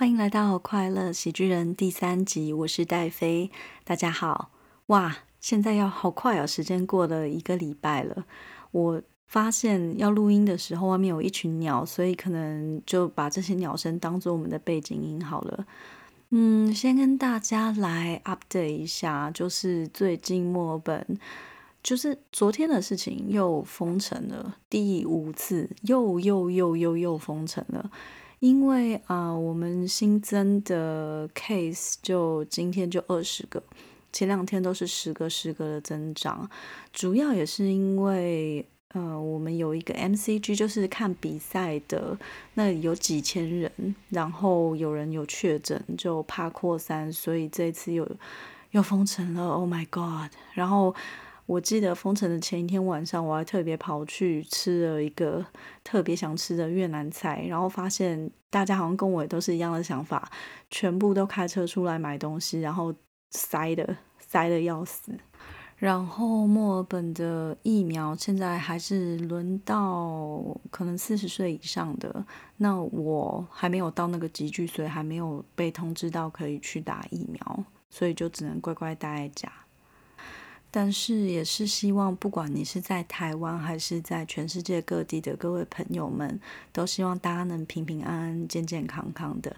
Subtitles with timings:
[0.00, 3.50] 欢迎来到《快乐喜剧人》第三集，我是戴飞，
[3.84, 4.50] 大家好。
[4.86, 8.24] 哇，现在要好快哦，时间过了一个礼拜了。
[8.70, 15.66] 我发现要录音的时候，外面有一群鸟，所以可能就把这些鸟声当做我们的背景音好了。
[16.30, 21.06] 嗯，先跟大家来 update 一下，就是最近墨尔本，
[21.82, 27.90] 就是昨天的事情又封城了，第五次又又又又又封城了。
[28.40, 33.62] 因为啊，我们新增的 case 就今天就二十个，
[34.12, 36.48] 前两天都是十个十个的增长，
[36.90, 42.18] 主要也是因为呃，我们有一个 MCG，就是看比赛的，
[42.54, 48.08] 那有几千人，然后有人有确诊，就怕扩散，所以这次又
[48.70, 49.48] 又封城了。
[49.48, 50.32] Oh my god！
[50.54, 50.94] 然后。
[51.50, 55.44] 我记得封城的前一天晚上，我还特别跑去吃了一个
[55.82, 60.30] 特别想吃的越南菜，然后发现大家好像跟我也都是一样的想法，
[60.70, 62.94] 全部都开车出来买东西，然后
[63.30, 65.12] 塞的塞的要死。
[65.76, 72.24] 然后墨尔本的疫苗现在还是轮到可能四十岁以上的，
[72.58, 79.52] 那我还没有到那个集聚，所以还没有被通知到可以去打疫苗，所以就只能乖乖待在家。
[80.70, 86.40] 但是也是希望，不管你是在台湾还是在全世界各地的各位朋友们，
[86.72, 89.56] 都希望大家能平平安安、健健康康的。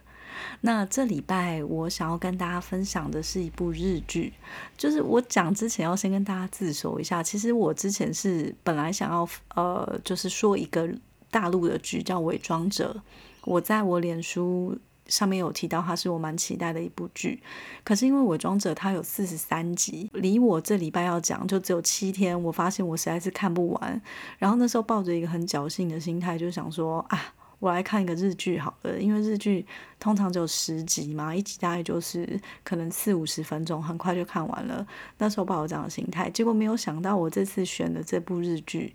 [0.63, 4.33] 那这礼拜我想要跟大家分享的是一部日剧，
[4.79, 10.89] 就是我讲之前要先跟大家自首一下，其实我之前是本来想要呃，就是说一个
[11.31, 12.97] 大陆的剧叫《伪装者》，
[13.45, 14.79] 我在我脸书。
[15.07, 17.43] 上面有提到，它是我蛮期待的一部剧，
[17.85, 24.01] 可是因为《伪装者》它有四十三集，离我这礼拜要讲就只有七天，我发现我实在是看不完。
[24.39, 29.67] 然后那时候抱着一个很侥幸的心态，就想说啊，我来看一个日剧好了，因为日剧
[29.99, 34.87] 通常只有十集嘛，一集大概就是可能四五十分钟，很快就看完了。
[35.19, 38.95] 那时候抱着这样的心态，结果没有想到我这次选的这部日剧。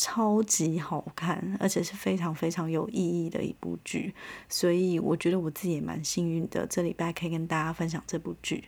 [0.00, 4.14] 超级好看，而且是非常非常有意义的一部剧，
[4.48, 8.66] 所以我觉得我自己也蛮幸运的，这礼拜可以跟大家分享这部剧。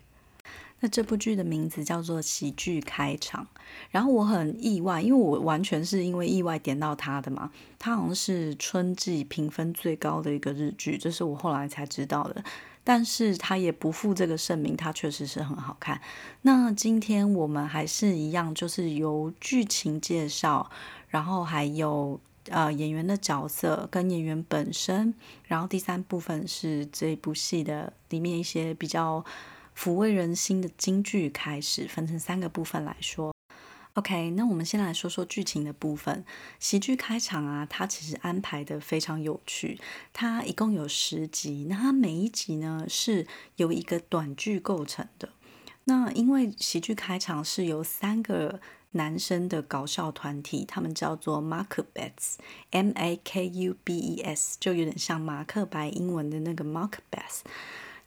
[0.81, 3.45] 那这部剧的名字叫做《喜剧开场》，
[3.91, 12.43] 然后我很意外，因为我完全是因为意外点到它的嘛，它好像是春季评分最高的一个日剧，这是我后来才知道的。
[12.83, 16.01] 但是它也不负这个盛名，它确实是很好看。
[16.43, 20.71] 那今天我们还是一样，就是由剧情介绍。
[21.11, 25.13] 然后还有呃演员的角色跟演员本身，
[25.45, 29.25] 然后第三部分是这部戏的里面一些比较
[29.77, 33.35] 抚慰人心的京剧开始，分成三个部分来说。
[33.95, 36.25] OK，那我们先来说说剧情的部分。
[36.61, 39.81] 喜剧开场啊，它其实安排的非常有趣。
[40.13, 43.27] 它一共有十集，那它每一集呢是
[43.57, 45.31] 由一个短剧构成的。
[45.85, 48.61] 那因为喜剧开场是由三个。
[48.93, 57.43] 男生的搞笑团体，他们叫做 Mark Bats（M A K U B E S，就有点像马克白英文的那个 Makubets。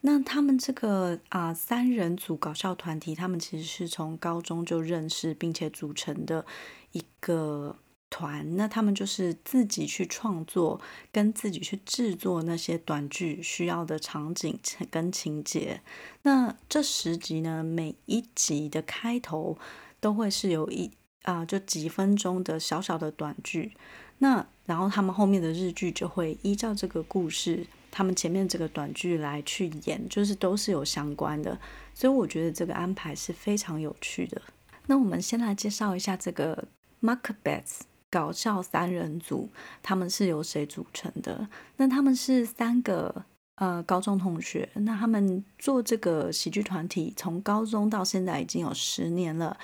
[0.02, 6.46] 那他们这个啊三人组搞笑团体，他们其实是从高中就认识并且组成的
[6.92, 7.78] 一个
[8.10, 8.58] 团。
[8.58, 10.82] 那他们就是自己去创作，
[11.14, 14.60] 跟自己去制作那些短剧需要的场景
[14.92, 15.80] 跟情节。
[16.24, 19.58] 那这十集呢，每一集的开头。
[20.04, 20.92] 都会是有一
[21.22, 23.72] 啊，就几分钟的小小的短剧，
[24.18, 31.58] 那然后他们后面的日剧就会依照这个故事，他们前面这个短剧来去演，就是都是有相关的，
[31.94, 34.42] 所以我觉得这个安排是非常有趣的。
[34.88, 36.68] 那我们先来介绍一下这个
[37.02, 39.50] Macbeth 搞笑三人组，
[39.82, 41.48] 他们是由谁组成的？
[41.78, 43.24] 那他们是三个。
[43.56, 49.56] 呃，高中同学，那他们做这个喜剧团体，从高中到现在已经有十年了。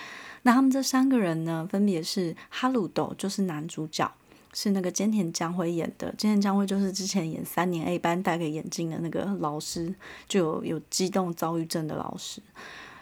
[0.43, 4.09] 那他们这三个人呢，分别是哈鲁斗，就是男主角，
[4.53, 6.11] 是那个菅田将晖演的。
[6.11, 9.93] 菅田将晖就是之前演三年 A 班戴个眼镜的那个老师，
[10.27, 12.43] 就有有激动躁郁症的老师。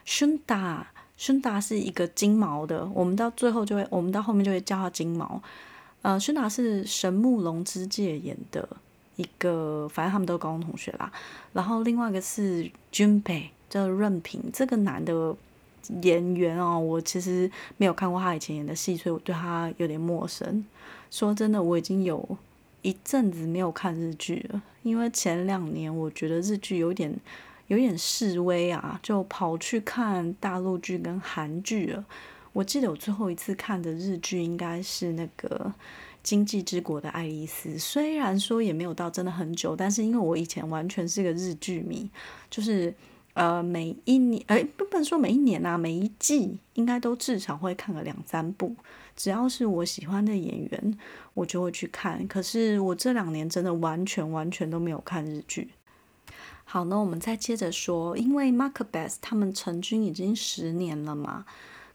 [0.06, 5.44] 孙达，孙达是一个金毛的，我们到最后就会，我们到后面就会叫他金毛。
[6.01, 8.69] 呃，孙达是神木隆之介演的。
[9.17, 11.11] 一个，反正他们都是高中同学啦。
[11.51, 15.35] 然后另外一个是 Junpei，叫任平，这个男的
[16.01, 20.65] 演员哦，我其实没有看过他以前演的戏，所以我对他有点陌生。
[21.11, 22.37] 说真的，我已经有
[22.81, 27.13] 一阵子没有看日剧了，因为前两年我觉得日剧有点
[27.67, 32.05] 有点示威啊，就跑去看大陆剧跟韩剧了。
[32.53, 35.47] 我记得我最后一次看的日剧应该是那个
[36.27, 42.09] 《经济之国的爱丽丝》，虽然说也没有到真的很久，但是因为我以前完全是个日剧迷，
[42.50, 42.94] 就是
[43.31, 48.75] 呃每一年，哎不能说每一年啊，每一季应该都至少会看个两三部，
[49.15, 50.97] 只要是我喜欢的演员，
[51.33, 52.27] 我就会去看。
[52.27, 55.69] 可是我这两年真的完全完全都没有看日剧。
[56.65, 61.45] 好，那我们再接着说，因为 Mark Best 他们成军已经十年了嘛，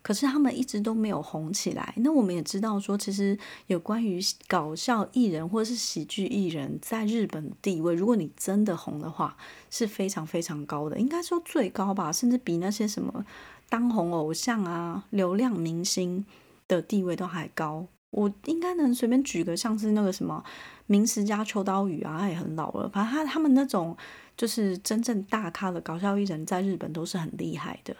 [0.02, 1.94] 可是他们一直都没有红起来。
[1.96, 3.38] 那我们也知道说，其实
[3.68, 9.36] 有关于搞笑艺人或者是喜剧艺人在日本地位，如果你真的红的话，
[9.70, 13.24] 是非常非常高的，应该说最高吧，甚至比那些什么
[13.68, 16.24] 当红偶像啊、流量明星
[16.68, 17.86] 的地位都还高。
[18.10, 20.44] 我应该能随便举个，像是那个什么
[20.86, 23.96] 明石家秋刀鱼啊，他也很老了，反正他他们那种。
[24.34, 27.94] 就是真正大咖的搞笑艺人，在日本都是很厉害的。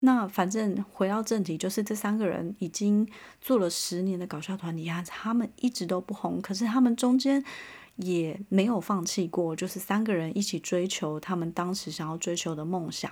[0.00, 3.08] 那反正回到正题，就是这三个人已经
[3.40, 7.42] 做了十年的搞笑团体啊，他们一直都不红，可是他们中间
[7.96, 13.10] 也没有放弃过，就是三个人一起追求他们当时想要追求的梦想。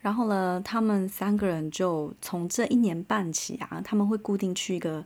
[0.00, 5.04] 然后呢，他们三个人就从这一年半起啊，他们会固定去一个。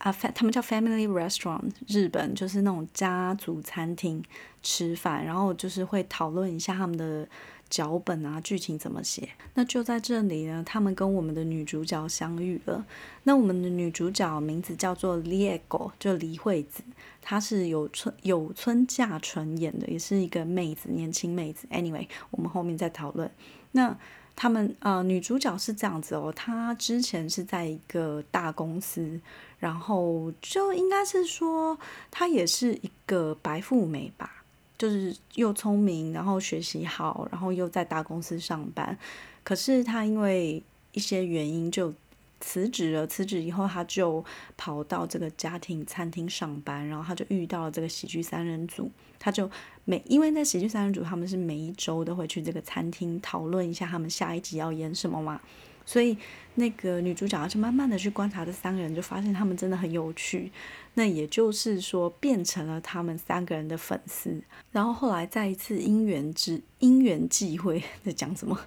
[0.00, 4.22] 啊，他们叫 family restaurant，日本就是那种家族餐厅
[4.62, 7.26] 吃饭，然后就是会讨论一下他们的
[7.68, 9.28] 脚本啊，剧情怎么写。
[9.54, 12.84] 那就在这里呢，他们跟我们的女主角相遇了。
[13.24, 16.82] 那我们的女主角名字叫做 Liego，就李惠子，
[17.20, 21.66] 她是有村有村架纯演的，也是一个妹子，年轻妹子。
[21.70, 23.30] Anyway，我们后面再讨论。
[23.72, 23.96] 那
[24.34, 29.20] 他们呃，女主角是这样子哦，她之前是在一个大公司。
[29.58, 31.76] 然后就应该是说，
[32.12, 34.37] 她也是一个白富美吧，
[34.78, 38.96] 就是又聪明，然后学习好，然后又在大公司上班。
[39.42, 41.92] 可是他因为一些原因就
[42.40, 43.06] 辞职了。
[43.06, 44.24] 辞职以后，他就
[44.56, 48.88] 跑到这个家庭餐厅上班，然后他就遇到了这个喜剧三人组。
[49.18, 49.50] 他就
[49.84, 55.40] 每因为在喜剧三人组，他们是每一周都会去这个餐厅讨论一下他们下一集要演什么嘛。
[55.88, 56.14] 所以，
[56.56, 60.52] 那个女主角就慢慢的去观察这三个人，就发现他们真的很有趣。
[60.92, 64.38] 那也就是说，变成了他们三个人的粉丝。
[64.70, 68.60] 然后后来在一次因缘之因缘际会， 在讲什么？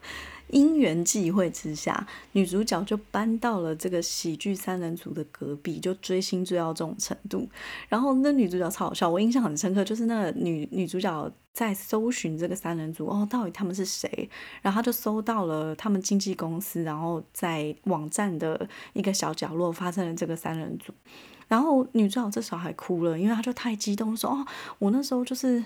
[0.51, 7.49] 因缘际会之下，女主角就搬到了这个喜剧三人组的隔壁，就追星追到这种程度。
[7.89, 11.31] 然后那女主角超好笑，我印象很深刻，就是那个女女主角。
[11.53, 14.29] 在搜寻这个三人组哦，到底他们是谁？
[14.61, 20.93] 然后她就搜到了他们经纪公司，然后在网站的一个小角落发生了这个三人组。
[21.51, 24.47] 然后女主角这时候还哭了，因为她就太激动，说：“哦，
[24.79, 25.61] 我那时候就是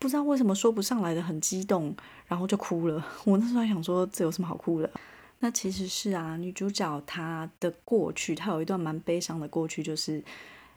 [0.00, 1.94] 不知道为什么说不上来的，很激动，
[2.26, 3.06] 然后就哭了。
[3.22, 4.90] ”我那时候还想说，这有什么好哭的？
[5.38, 10.20] 那其实是啊，女主角她的过去，她有一段蛮悲伤的过去，就是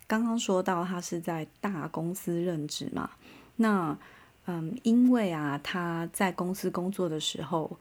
[0.06, 3.10] 刚刚说到她是在大公司任职嘛，
[3.56, 3.98] 那。
[4.46, 7.80] 嗯，因为啊，她在公司工作的时候，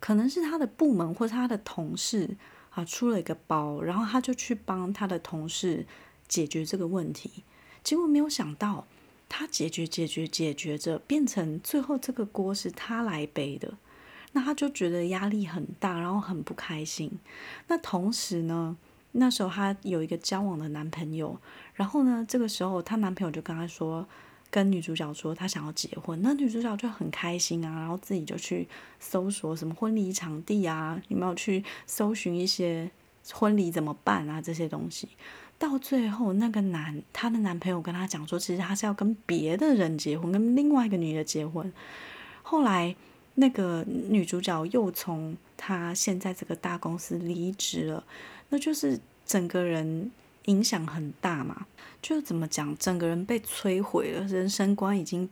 [0.00, 2.28] 可能是她的部门或是她的同事
[2.74, 5.86] 啊出了一个包，然后他就去帮他的同事
[6.28, 7.44] 解决这个问题，
[7.84, 8.86] 结果没有想到，
[9.28, 13.76] 他解决解决解决着，变成最后这个锅是他来背的，
[14.32, 17.10] 那他就觉得压力很大，然后很不开心。
[17.68, 18.76] 那同时呢，
[19.12, 21.38] 那时候他有一个交往的男朋友，
[21.74, 24.06] 然后呢，这个时候她男朋友就跟他说。
[24.52, 28.68] 跟女主角说她想要结婚，那女主角就很开心啊，然后自己就去
[29.00, 32.90] 搜索什么婚礼场地啊，有没有去搜寻一些
[33.32, 35.08] 婚礼怎么办啊这些东西。
[35.58, 41.72] 到最后，那个男她的男朋友跟她讲说，其实他是要跟别的人结婚，跟另外一个女的结婚。
[42.42, 42.94] 后来，
[43.36, 48.04] 那个女主角又从她现在这个大公司离职了，
[48.50, 50.10] 那就是整个人。
[50.46, 51.66] 影响很大嘛，
[52.00, 55.28] 就怎么讲，整个人被摧毁了，人生观已经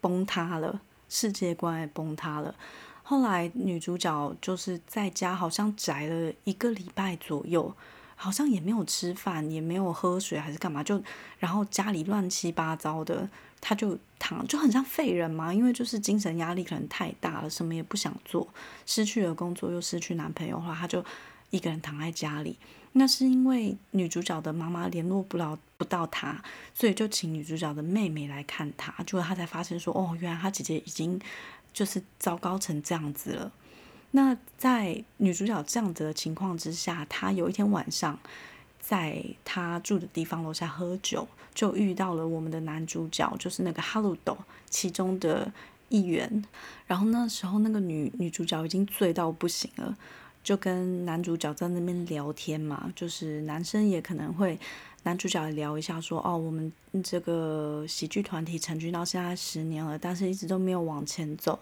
[0.00, 2.54] 崩塌了，世界观也崩塌了。
[3.02, 7.74] 后来女主角就是在家，好像宅了一个礼拜左右，
[8.14, 10.82] 好像也没有吃饭，也没有喝水，还是干嘛？
[10.82, 11.02] 就
[11.38, 13.28] 然后家里乱七八糟的，
[13.60, 18.46] 她就躺，就很像废人嘛，因为就是精神压力可能太大了，什么也不想做，
[18.86, 21.04] 失去了工作又失去男朋友的话，她就
[21.50, 22.56] 一个人躺在家里。
[22.94, 26.42] 那是因为女主角的妈妈联络不了不到她，
[26.74, 31.18] 所以就请女主角的妹妹来看她，结果她才发现说，哦，原来她姐姐已经
[31.72, 33.52] 就是糟糕成这样子了。
[34.10, 38.18] 那在女主角这样子的情况之下，她有一天晚上
[38.78, 44.36] 在她住的地方楼下喝酒，就遇到了我们的男主角，就是那个哈鲁斗
[44.68, 45.50] 其中的
[45.88, 46.44] 一员。
[46.86, 49.96] 然后那时候那个女女主角已经醉到不行了。
[50.42, 54.58] 就跟男主角在那边聊天嘛，就是男生也可能会，
[55.04, 56.72] 男主角聊一下说，哦，我们
[57.04, 61.58] 这个喜剧团体成军到现在十年了，但是一直都没有往前走。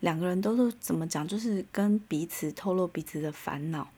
[0.00, 3.88] 两个人都是怎么讲，就是跟彼此透露彼此的烦恼。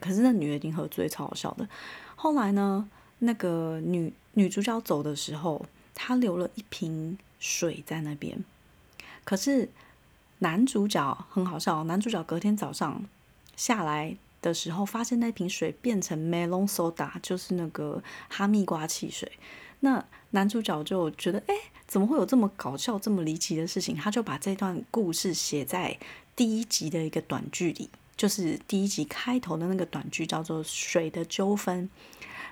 [0.00, 1.68] 可是那女的已经喝醉，超好笑的。
[2.16, 2.88] 后来呢，
[3.18, 8.42] 那个女女主角走的时候，她留了一瓶水在那边。
[9.24, 9.68] 可是
[10.38, 13.04] 男主角很好笑，男主角隔天早上。
[13.56, 19.30] 下来的时候，发现那瓶水变成 melon soda，就是那个哈密瓜汽水。
[19.80, 21.54] 那男主角就觉得，哎，
[21.86, 23.94] 怎么会有这么搞笑、这么离奇的事情？
[23.94, 25.98] 他就把这段故事写在
[26.34, 31.88] 第一集的一个短剧里，就是第一集开头的那个短剧，叫做《水的纠纷》。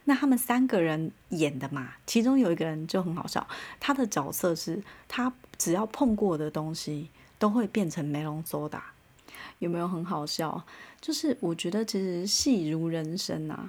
[0.05, 3.47] 那他们三个人演的嘛，其中有一个人就很好笑，
[3.81, 8.81] 他的角色是他只要碰过的东西都会变成 melon soda。
[9.61, 10.65] 有没有很好笑？
[11.03, 13.69] 就是我觉得其实戏如人生呐，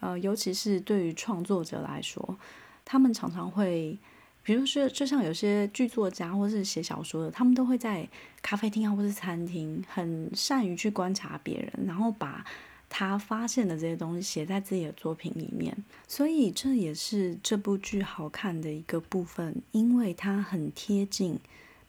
[0.00, 2.36] 呃，尤其是对于创作者来说，
[2.86, 3.96] 他们常常会，
[4.42, 8.08] 比如说，就像有些剧作家或是写小说的，他们都会在
[8.40, 12.42] 咖啡厅啊或是餐厅，很善于去观察别人，然后把
[12.88, 15.76] 他发现的这些东西写在自己的作品里面。
[16.08, 21.38] 所以这也是这部剧好看的一个部分，因为它很贴近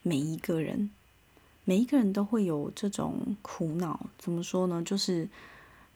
[0.02, 0.92] 每一个人。
[1.68, 4.84] 每一个人都会有这种苦恼，怎么说呢？
[4.84, 5.28] 就是，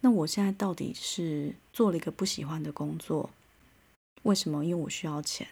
[0.01, 3.29] 那我现在到底是做了一个不喜欢的工作，
[4.23, 4.65] 为什么？
[4.65, 5.47] 因为我需要钱，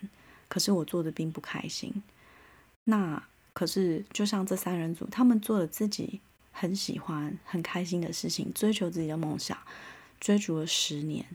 [0.47, 2.01] 可是我做的并不开心。
[2.85, 3.21] 那
[3.53, 6.19] 可是，就像这三人组，他们做了自己
[6.51, 9.55] 很喜欢、很开心的事情，追求自己的梦想，
[10.19, 11.27] 追逐了十年，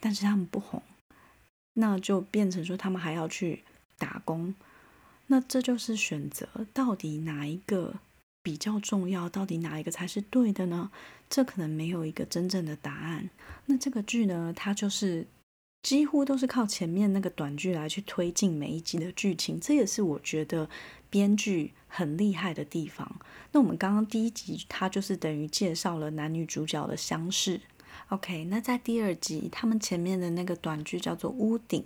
[0.00, 0.82] 但是他们不红，
[1.74, 3.64] 那就变成说他们还要去
[3.98, 4.54] 打工。
[5.26, 7.96] 那这就是选择，到底哪一个？
[8.44, 10.90] 比较重要，到底哪一个才是对的呢？
[11.30, 13.30] 这可能没有一个真正的答案。
[13.64, 15.26] 那这个剧呢，它就是
[15.82, 20.68] 几乎都是靠前面那个短剧来去推进每一集的剧情，这也是我觉得
[21.08, 23.18] 编剧很厉害的地方。
[23.52, 27.62] 那我们刚刚第一集，它就是等于介绍了男女主角的相识。
[28.10, 31.80] OK，那在第二集，他们前面的那个短剧叫做《屋顶》，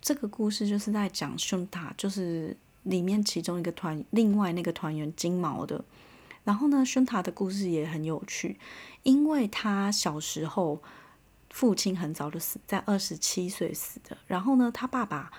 [0.00, 2.56] 这个故事就是在讲胸塔，就是。
[2.84, 5.84] 里面其中一个团，另外那个团员金毛的，
[6.44, 8.58] 然后呢，宣塔的故事也很有趣，
[9.02, 10.80] 因为他小时候
[11.50, 15.30] 父亲很早就死在二十七岁死的，然后呢，他爸爸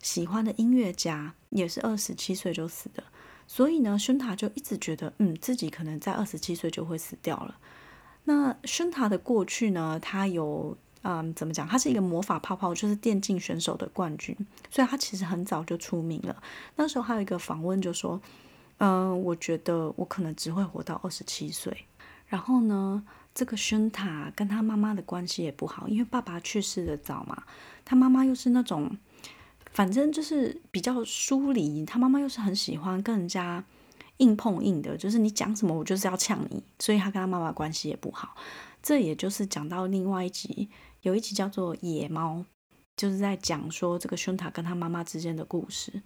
[0.00, 3.02] 喜欢的音乐家也是二十七岁就死的，
[3.46, 7.58] 所以呢，宣塔就一直觉得，嗯，自己可能在二十七岁就会死掉了。
[8.24, 10.76] 那宣塔的过去呢，他有。
[11.02, 11.66] 嗯，怎么讲？
[11.66, 14.36] 他是一个魔法泡泡，就是电竞选手的冠军，
[14.70, 16.42] 所以他其实很早就出名了。
[16.76, 18.20] 那时候还有一个访问就说
[18.76, 21.86] ：“嗯，我觉得我可能只会活到二十七岁。”
[22.28, 23.02] 然后呢，
[23.34, 27.44] 这个宣塔跟他妈妈的关系也不好，因为爸爸去世的早嘛，
[27.84, 28.94] 他妈妈又是那种，
[29.72, 31.84] 反正就是比较疏离。
[31.86, 33.64] 他妈妈又是很喜欢跟人家
[34.18, 38.36] 硬碰硬的，就是你讲什么我就是要呛你，所以他跟他妈妈关系也不好。
[38.82, 40.68] 这也就是讲到另外一集。
[41.02, 42.36] 有一集叫做《野猫》，
[42.96, 46.02] 就是在讲说这个宣塔跟他妈妈之间的故事。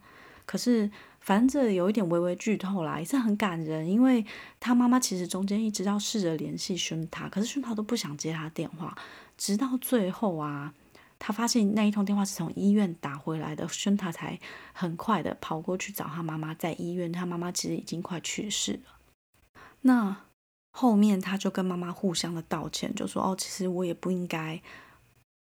[0.47, 4.23] 可是，反正这有一点微微剧透啦，也是很感人，因为
[4.61, 8.95] 他妈妈其实中间一直要试着联系宣塔，可是宣塔都不想接他电话，
[9.39, 10.75] 直到最后啊，
[11.19, 14.39] 他发现那一通电话是从医院打回来的，宣塔才
[14.75, 19.61] 很快的跑过去找他妈妈，在医院，他妈妈其实已经快去世了。
[19.81, 20.24] 那
[20.76, 24.61] 后面他就跟妈妈互相的道歉，就说：“哦，其实我也不应该。”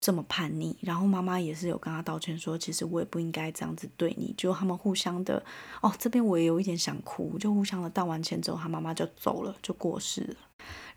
[0.04, 4.35] 这么叛逆，然后妈妈也是有跟他道歉，说其实我也不应该这样子对你。
[4.37, 5.42] 就他们互相的，
[5.80, 10.37] 哦，这边我也有一点想哭，就互相的道完歉之后，他妈妈就走了，就过世了。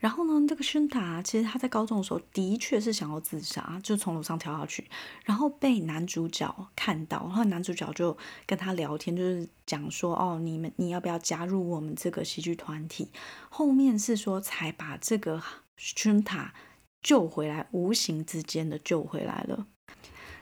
[0.00, 4.88] 然后呢，这个宣塔其实他在高中的时候的确是想要自杀，就从楼上跳下去，
[5.24, 13.10] 然后被男主角看到，然后男主角就跟他聊天，就是讲说，哦，你们你要不要加入我们这个喜剧团体？
[13.48, 15.42] 后面是说才把这个
[15.76, 16.54] 宣塔。
[17.00, 19.68] 救回来，无形之间的救回来了。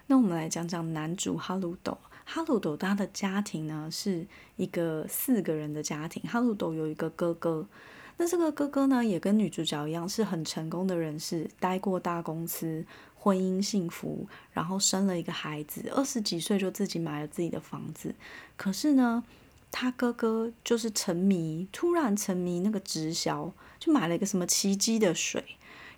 [0.06, 1.98] 那我们来讲讲男主哈鲁斗。
[2.24, 6.22] 哈鲁斗他的家庭呢，是一个四个人的家庭。
[6.22, 7.68] 哈鲁斗有一个哥哥，
[8.18, 18.14] 那这个哥哥呢，也跟女主角一样，是很成功的人士，待过大公司，婚姻幸福，然后生了一个孩子，二十几岁就自己买了自己的房子。
[18.56, 19.22] 可是呢，
[19.70, 25.44] 他哥哥就是沉迷，突然沉迷那个直销，就买了一个什么奇迹的水。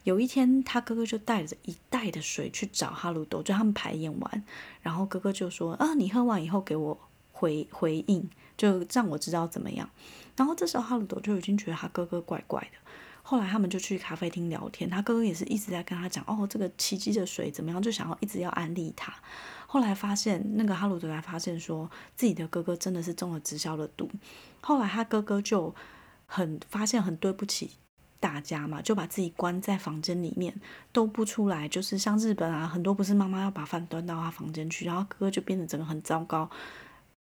[0.02, 4.44] 有一天，他哥哥就带着一袋的水去找哈鲁多，就他们排演完，
[4.80, 6.98] 然后哥哥就说：“啊，你喝完以后给我
[7.30, 9.88] 回回应，就让我知道怎么样。”
[10.38, 12.78] 然后这时候哈鲁斗就已经觉得他哥哥怪怪的。
[13.22, 19.12] 后来他们就去咖啡厅聊天，他哥哥也是一直在跟他讲哦，这个奇迹的水怎么样，就想要一直要安利他。
[19.66, 24.08] 后来发现那个哈鲁德才发现说自己的哥哥真的是中了直销的毒。
[24.62, 25.74] 后来他哥哥就
[26.24, 27.72] 很发现很对不起
[28.18, 30.58] 大家嘛，就把自己关在房间里面
[30.90, 31.68] 都不出来。
[31.68, 36.48] 就是像日本啊，很多不是妈妈要把饭端到他房间去，然后哥哥就变得整个很糟糕。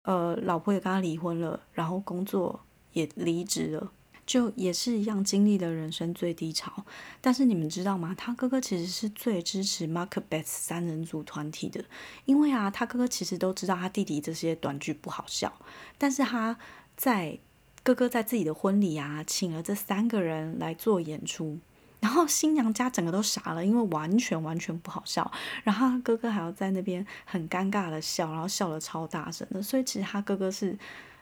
[0.03, 2.61] 呃，老婆也跟他离婚了，然后工作
[2.97, 3.93] 也离职了。
[4.27, 6.85] 就也是一样经历了人生最低潮，
[7.21, 8.13] 但是你们知道吗？
[8.19, 11.85] 他哥哥其实是最支持 Mark b e t h 三人组团体的，
[12.25, 15.53] 因为啊，他哥哥其实都知道他弟弟这些短剧不好笑，
[15.97, 16.59] 但是他
[16.97, 17.39] 在
[17.85, 21.61] 哥哥在自己的婚礼啊，请了这三个人来做演出，
[22.01, 25.31] 然后新娘家整个都傻了，因为完全完全不好笑，
[25.63, 30.77] 然后哥哥还要在那边很尴尬的笑，然后笑的超大声的，所以其实他哥哥是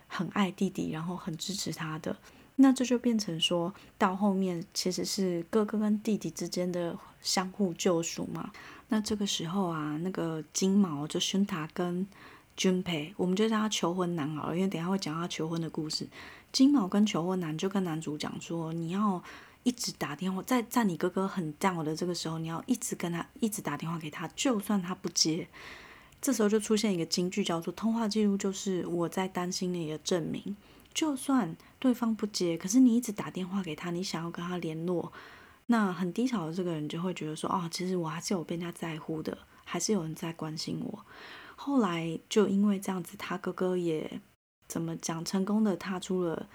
[0.09, 2.17] 很爱弟弟，然后很支持他的。
[2.57, 8.53] 那这就变成说到后面，其实是哥哥跟弟弟之间的相互救赎嘛。
[8.89, 12.07] 那这个时候啊，那个金毛就宣塔跟
[12.57, 16.07] 君培，我们就叫他求婚男好了，因为等下会讲他求婚的故事。
[16.53, 19.21] 金毛跟求婚男就跟男主讲说，你要
[19.65, 25.49] 一直打电话，在在你哥哥很 down 的这个时候，你要一直跟他一直打电话给他，就算他不接，
[26.25, 30.57] 这时候就出现一个金句，叫做通话记录就是我在担心你的证明。
[30.95, 35.13] 就算对方不接，可是你一直打电话给他，你想要跟他联络，
[35.67, 41.05] 那很低潮的这个人就会觉得说，哦，其实我还是有被人家在乎的，还是有人在关心我。
[41.57, 44.19] 后来就因为这样子，他哥哥也
[44.67, 46.49] 怎么讲，成功的踏出了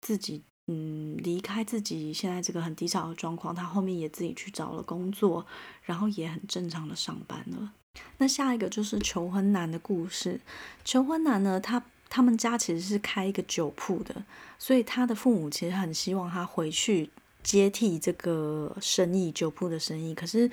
[0.00, 3.54] 自己，嗯，离开自己现在这个很低潮的状况。
[3.54, 5.44] 他后面也自己去找了工作，
[5.82, 7.74] 然后也很正常的上班了。
[8.18, 10.40] 那下一个就是求婚男的故事。
[10.84, 11.82] 求婚男呢，他。
[12.14, 14.14] 他们家其实是开一个酒铺的，
[14.58, 17.08] 所以他的父母其实很希望他回去
[17.42, 20.14] 接替这个生意，酒铺的生意。
[20.14, 20.50] 可是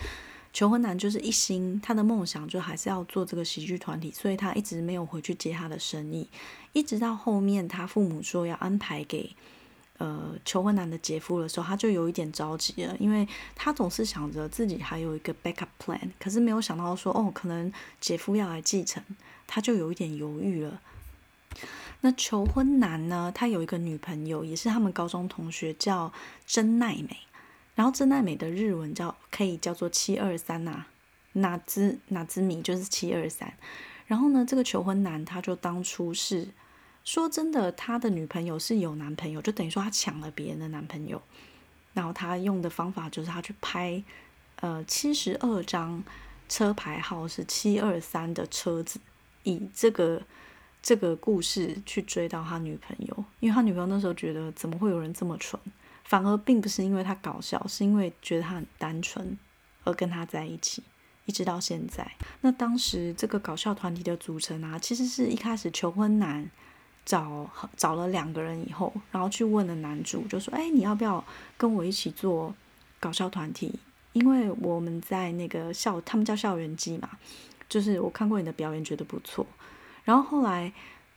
[0.53, 6.29] 求婚男就是一心，他的梦想就还是要做这个喜剧团体，所以他一直没有回去接他的生意。
[6.71, 9.35] 一直到后面他父母说要安排给
[9.99, 19.03] 呃求婚男的姐夫的时候，他就有一点着急了，因为他总是想着自己还有一个 backup plan，可是没有想到说哦，可能姐夫要来继承，
[19.45, 20.81] 他就有一点犹豫了。
[22.01, 23.31] 那求婚男呢？
[23.35, 26.13] 他有一个女朋友，也是他们高中同学，叫
[26.47, 27.17] 真奈美。
[27.75, 30.85] 然后真奈美的日文叫可以叫做七二三呐，
[31.33, 33.53] 哪只哪只米就是七二三。
[34.07, 36.47] 然后呢，这个求婚男他就当初是
[37.09, 41.19] 说真的，他的女朋友是有男朋友，就等于说他抢了别人的男朋友。
[41.93, 44.03] 然后他用的方法就是他去拍
[44.57, 46.03] 呃七十二张
[46.47, 48.99] 车牌号是七二三的车子，
[49.41, 50.21] 以这个。
[50.81, 55.59] 这个故事去追到他女朋友，因为他女朋友那时候觉得怎么会有人这么蠢，
[56.05, 59.37] 反而并不是因为他搞笑，是因为觉得他很单纯
[59.83, 60.81] 而跟他在一起，
[61.25, 62.09] 一直到现在。
[62.39, 66.49] 那当时这个搞笑团体的组成啊，其实是一开始求婚男
[67.05, 71.23] 找找了两个人以后，然后去问了男主，就说：“哎，你要不要
[71.57, 72.53] 跟我一起做
[72.99, 73.79] 搞笑团体？
[74.13, 77.09] 因为我们在那个校，他们叫校园季嘛，
[77.67, 79.45] 就是我看过你的表演，觉得不错。”
[80.05, 80.71] 然后后来，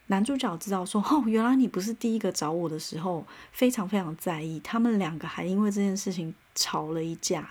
[0.09, 4.61] 男主角知道说：“哦，原来你不是第一个找我的时候，非常非常在意。
[4.61, 7.49] 他们两个还因为这件事情吵了一架，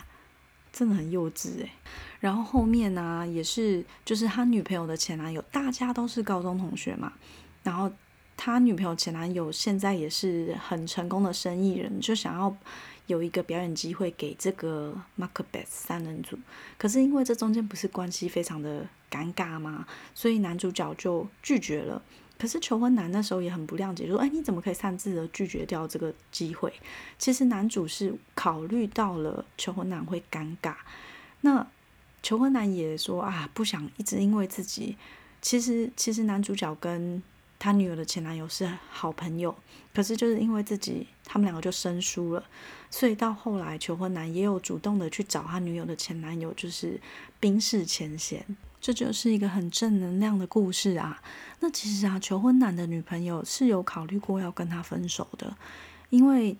[0.72, 1.72] 真的很幼稚诶。
[2.20, 7.12] 然后后面呢，也是就是他女朋友的前男友，大家都是高中同学嘛。
[7.63, 7.91] 然后
[8.44, 12.58] 他女朋友前男友现在也是很成功的生意人，就想要
[13.06, 16.40] 有一个表演机会给这个 Mark Beth 三人组。
[16.76, 19.86] 可是因为这中间不是关系非常的。”尴尬吗？
[20.16, 22.02] 所以男主角就拒绝了。
[22.40, 26.72] 可是求婚男那时候也很不谅解，说：“哎，你怎么可以擅自的拒绝掉这个机会？”
[27.20, 30.76] 其实男主是考虑到了求婚男会尴尬。
[31.42, 31.68] 那
[32.24, 34.96] 求婚男也说：“啊，不想一直因为自己。”
[35.42, 37.22] 其实，其实男主角跟
[37.63, 39.56] 他女友的前男友是好朋友，
[39.93, 42.43] 可是就是因为自己，他们两个就生疏了。
[42.89, 47.00] 所以到后来，求婚男也有主动的去找他女友的前男友，就是
[47.39, 48.43] 冰释前嫌。
[48.82, 51.21] 这就是一个很正能量的故事啊！
[51.60, 55.56] 那其实啊，求婚男的女朋友是有考虑过要跟他分手的，
[56.10, 56.58] 因为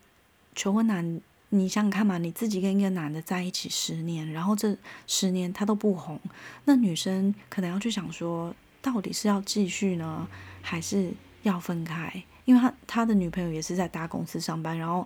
[0.54, 6.20] 求婚男，你想想看嘛，你自己跟一个男的在一起十年，然后这十年他都不红，
[6.66, 10.28] 那女生可能要去想说，到底是要继续呢，
[10.62, 11.12] 还是
[11.44, 12.24] 要分开？
[12.46, 15.06] 因为他他的女朋友也是在大公司上班，然后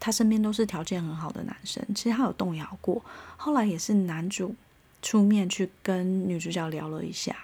[0.00, 3.02] 他身边都是条件很好的男生，其实他有动摇过，
[3.36, 4.54] 后来也是男主。
[5.02, 7.36] 出面去跟女主角聊了一下，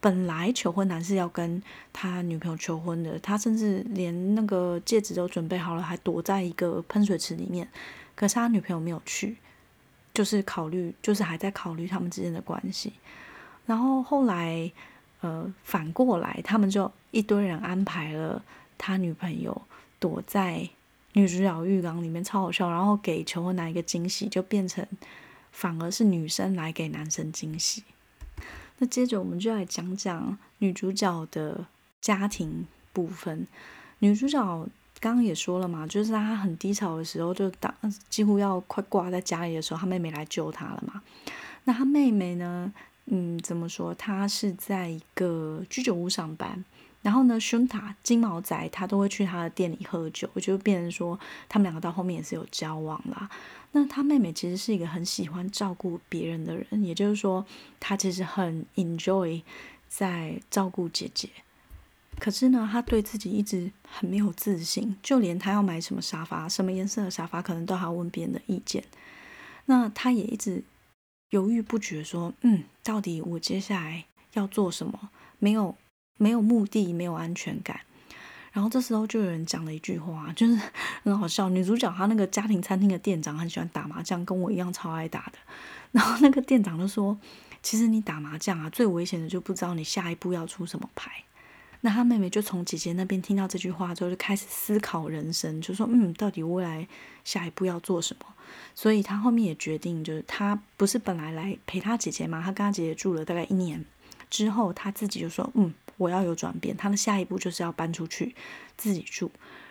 [0.00, 7.68] 本来求婚男是要跟他女朋友求婚的，他甚至连那个戒指都准备好了，还躲在一个喷水池里面。
[8.16, 9.36] 可是他女朋友没有去，
[10.14, 12.94] 就是考虑，就是还在考虑他们之间的关系。
[13.66, 14.72] 然后后来，
[15.26, 18.40] 呃，反过来，他们就一堆人安排了
[18.78, 19.62] 他女朋友
[19.98, 20.68] 躲在
[21.14, 22.70] 女主角浴缸里面，超好笑。
[22.70, 24.86] 然后给求婚男一个惊喜，就变成
[25.50, 27.82] 反而是女生来给男生惊喜。
[28.78, 31.66] 那接着我们就来讲讲女主角的
[32.00, 33.48] 家庭部分。
[33.98, 34.38] 女主角
[35.00, 37.74] 刚刚也说了嘛，就是她很低潮的时候，就当
[38.08, 41.02] 几乎要快挂在家里的时候，她妹妹来救她了嘛。
[41.64, 42.72] 那她妹妹呢，
[43.06, 43.94] 嗯，怎么说？
[43.94, 46.64] 他是在一个居酒屋上班，
[47.02, 53.30] 然后呢，熏塔金毛仔他都会去他的店里喝酒，就变成说他们两个到后面也是有交往啦。
[53.72, 57.44] 那他妹妹其实是一个很喜欢照顾别人的人，也就是说，
[57.78, 59.42] 她其实很 enjoy
[59.88, 61.28] 在照顾姐姐。
[62.18, 68.82] 可是呢，她对自己一直很没有自信，就连她要买什么沙发、什么颜色的沙发，可能都还要问别人的意见。
[69.66, 70.64] 那她也一直
[71.36, 75.10] 犹豫不决，说：“嗯，到底我接下来要做什么？
[75.38, 75.76] 没有
[76.16, 77.80] 没有目的，没有安全感。”
[78.52, 80.58] 然后这时候就有人讲了一句话，就是
[81.04, 81.50] 很好笑。
[81.50, 85.38] 女主角她那个家庭餐厅的店长很喜欢打麻将，跟我一样超爱打的。
[85.92, 87.18] 然后那个店长就说
[87.62, 91.12] ：“其实你打麻将啊，最危险的就不知道你下一步要出什么牌。”
[91.86, 96.88] 那他妹妹就从姐姐那边听到这句话之后，就开始思考人生，就说：“嗯，到底未来
[97.22, 98.26] 下一步要做什么？”
[98.74, 103.84] 所以她后面也决定，就是她不是本来来陪她姐姐嘛，她跟她姐姐住了大概一年
[104.28, 108.34] 之后，她自己就说：“嗯。”我要有转变，他的下一步就是要搬出去
[108.76, 109.30] 自己住，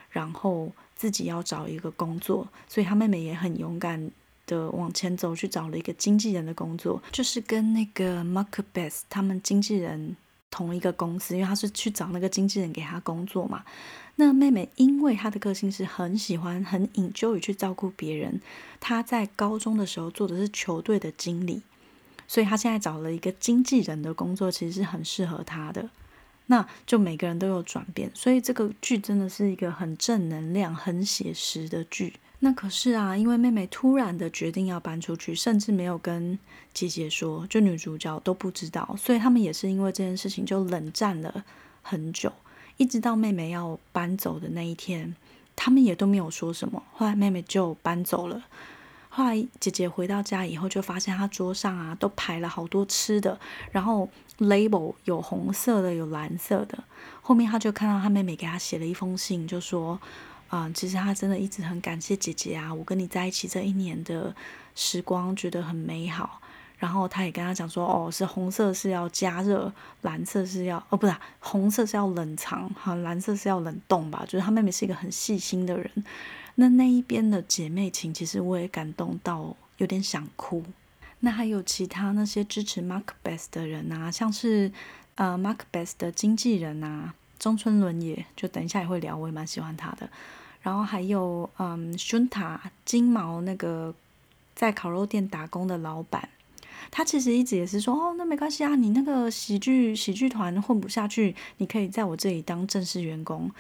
[0.10, 4.10] 然后自己要找一个工作，所以他妹妹也很勇敢
[4.48, 10.18] 的往前走，去找了一个经纪人的工作，就是跟那个 Mark Best 他们经纪人
[10.50, 13.64] 同一个公司，因为他是去找那个经纪人给他工作嘛。
[14.18, 18.40] 那妹妹因为她的个性是很喜欢很 enjoy 去照顾别人，
[18.80, 21.62] 她在高中的时候做的是球队的经理，
[22.26, 25.90] 所以她现在找了一个经纪人的工作，其实是很适合她的。
[26.46, 32.14] 那就每个人都有转变，所以这个剧真的是一个很正能量、很写实的剧。
[32.40, 36.38] 那可是啊，因为妹妹突然的决定要搬出去，甚至没有跟
[36.74, 41.44] 姐姐说，就女主角都不知道，所以他们也是因为这件事情就冷战了
[41.82, 42.32] 很久，
[42.78, 45.16] 一直到妹妹要搬走的那一天，
[45.56, 46.84] 他们也都没有说什么。
[46.94, 48.44] 后来妹妹就搬走了。
[49.10, 53.40] 后来姐姐回到家以后，就发现她桌上啊都排了好多吃的，
[53.72, 56.84] 然后 label 有红色的，有蓝色的。
[57.22, 59.98] 后面她就看到她妹妹给她写了一封信，就说
[60.50, 64.36] ：“啊，其实她真的一直很感谢姐姐啊，我跟你在一起这一年的
[64.76, 66.42] 时光觉得很美好。”
[66.78, 74.24] 然后她也跟她讲说：“哦，是红色是要加热，蓝色是要哦，不是红色是要冷藏，哈，蓝色是要冷冻吧？
[74.28, 75.90] 就是她妹妹是一个很细心的人。”
[76.58, 80.64] 那那一边的姐妹情，其实我也感动到有点想哭。
[81.22, 84.72] 那还有其他那些支持 Mark Best 的人啊，像是
[85.16, 90.10] 呃 Mark Best 的经纪人啊，中村伦也，就等一下也会聊，我也蛮喜欢他的。
[90.62, 93.94] 然后还有嗯熏塔金毛那个
[94.56, 96.28] 在烤肉店打工的老板，
[96.90, 103.52] 他其实一直也是说哦，那没关系啊，你那个喜剧喜剧团混不下去，你可以在我这里当正式员工，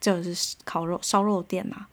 [0.00, 1.86] 就是烤肉烧肉店嘛。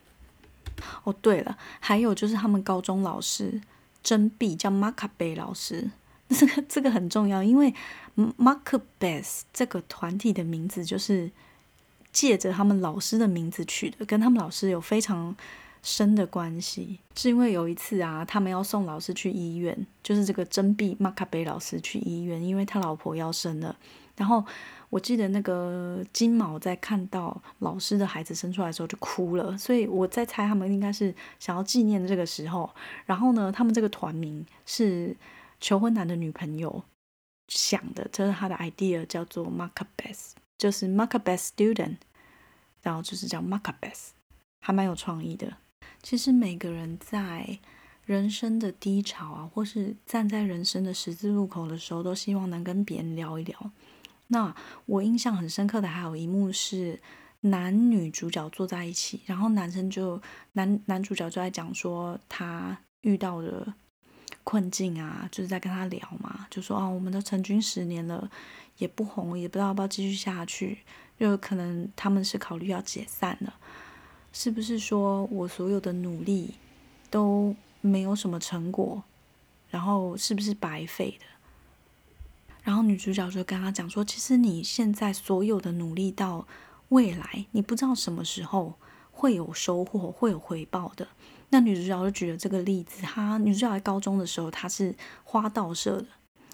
[1.04, 3.60] 哦，对了，还有就是他们高中老师
[4.02, 5.90] 真币叫马卡贝老师，
[6.28, 7.74] 这个这个很重要，因为
[8.36, 11.30] 马克贝斯这个团体的名字就是
[12.12, 15.36] 借着他们老师的名字取的，跟他们老师有非常
[15.82, 16.98] 深的关系。
[17.14, 23.76] 是因为有一次啊，他们要送老师去医院，就是这个真币马卡贝老师去医院，因为他老婆要生了，
[24.16, 24.44] 然后。
[24.88, 32.70] 我记得那个金毛在看到老师的孩子生出来的时候就哭了，所以我在猜他们应该是想要纪念这个时候。
[33.04, 35.14] 然后呢，他们这个团名是
[35.60, 36.84] 求婚男的女朋友
[37.48, 41.96] 想的，这是他的 idea，叫做 Macbeth，就是 Macbeth Student，
[42.82, 44.08] 然后就是叫 Macbeth，
[44.60, 45.56] 还蛮有创意的。
[46.02, 47.58] 其实每个人在
[48.04, 53.70] 人生的低潮啊，或是站在人生的十字路口的时候，都希望能跟别人聊一聊。
[54.28, 54.54] 那
[54.86, 57.00] 我印象很深刻的还有一幕是
[57.40, 60.20] 男女主角坐在一起，然后男生就
[60.52, 63.74] 男男主角就在讲说他遇到的
[64.46, 68.30] 困境啊，就是在跟他聊嘛，就说哦，我们都成军十年了，
[68.78, 70.78] 也不红，也不知道要不要继续下去，
[71.18, 73.52] 就可能他们是考虑要解散了，
[74.32, 76.54] 是不是说我所有的努力
[77.10, 79.02] 都没有什么成果，
[79.68, 81.26] 然后是不是白费的？
[82.62, 86.46] 然后女主角就跟他讲说：“其实你现在所有的努力，到
[86.90, 88.74] 未来你不知道什么时候
[89.10, 91.08] 会有收获，会有回报的。
[91.50, 96.06] 那女主角就举了这个例子，她女主角在高中的时候，她是花道社的，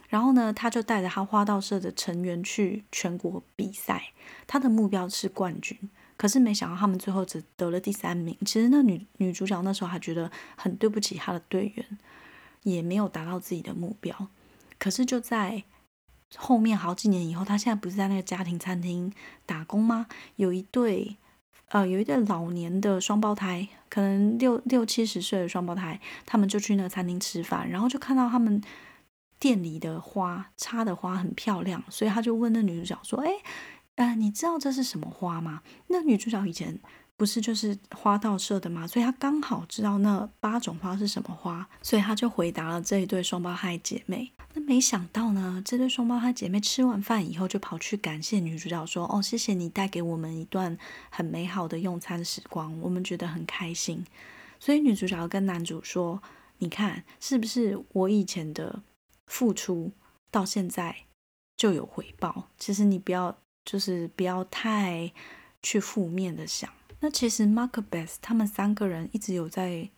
[0.09, 4.13] 然后呢，她就带着她花道社的成员去全国比赛，
[4.47, 5.79] 她的目标是冠军，
[6.17, 8.37] 可是没想到他们最后只得了第三名。
[8.45, 11.99] 其实那女女主角那时候还觉得很对不起她的队员，
[12.63, 14.29] 也没有达到自己的目标。
[14.79, 15.65] 可是就在
[16.37, 19.13] 后面好几年以后，她现在不是在那个家庭餐厅
[19.47, 20.07] 打工吗？
[20.37, 21.17] 有一对。
[21.73, 28.63] 呃，有一对老年的双胞胎，可能六六七十岁的双胞胎，他们就去那个餐厅吃饭，然后就看到他们
[29.39, 33.31] 店里的花插的花很漂亮，所以他就问那女主角说：“哎，
[33.97, 36.79] 呃，你知道这是什么花吗？”那女主角以前。
[37.23, 38.85] 不是就是花道社的吗？
[38.85, 44.33] 所以他刚好知道那八种花是什么花，所以他就回答了这一对双胞胎姐妹。
[44.55, 50.77] 那没想到呢，这对双胞胎姐妹吃完饭以后就跑去感谢女主角，说：“哦，谢谢你带给我们一段
[51.11, 54.05] 很美好的用餐时光，我们觉得很开心。”
[54.59, 56.21] 所以女主角跟男主说
[56.59, 58.83] ：“你看，是不是我以前的
[59.29, 59.93] 付出
[60.33, 61.05] 到现在
[61.57, 62.49] 就有回报？
[62.59, 65.13] 其实你不要，就是不要太
[65.63, 66.69] 去负面的想。”
[67.05, 69.91] 那其实 Mark Best 他们三个人一直有在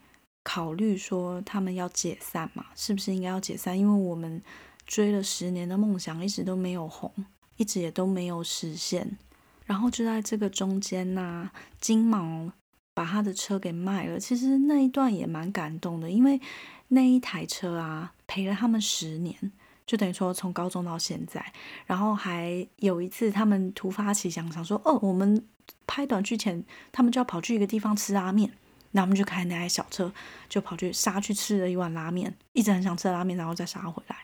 [0.42, 2.64] 考虑说，他们要解散嘛？
[2.74, 3.78] 是不是应该要解散？
[3.78, 4.42] 因为我们
[4.86, 7.12] 追了十年的梦想，一直都没有红，
[7.58, 9.18] 一直也都没有实现。
[9.66, 12.50] 然后就在这个中间呐，金毛
[12.94, 14.18] 把他的车给卖了。
[14.18, 16.40] 其实那一段也蛮感动的，因为
[16.88, 19.52] 那一台车啊，陪了他们十年，
[19.86, 21.52] 就等于说从高中到现在。
[21.84, 25.46] 然后还有一次，他们突发奇想，想说：“哦，我们。”
[25.86, 28.50] 拍短剧前，他们就要跑去一个地方吃拉面，
[28.92, 30.12] 然后我们就开那台小车，
[30.48, 34.16] 就跑去杀去吃了一碗拉面，一直很想吃拉面，然后再杀回来。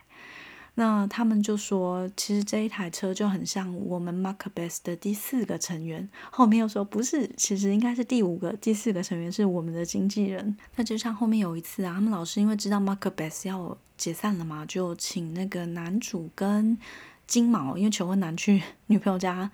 [0.76, 6.08] 那他们就说，其实这一台车就很像我们 Mark Best 的第四个成员。
[6.30, 10.56] 后面又说不是，其实应该是第五个、第四个成员是我们的经纪人。
[10.76, 16.78] 那就像后面有一次啊，他们老师因为知道 Mark Best 要解散了嘛，就请那个男主跟
[17.26, 19.50] 金毛，因为求婚男去女朋友家。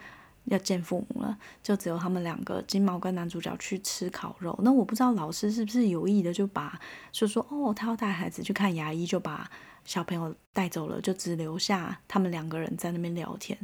[0.46, 4.56] 要见父母了，就只有他们两个金毛跟男主角去吃烤肉。
[4.62, 6.80] 那我不知道老师是不是有意的，就把
[7.10, 9.50] 就说哦，他要带孩子去看牙医，就把
[9.84, 13.58] 小朋友带走了，就只留下他们两个人在那边聊天。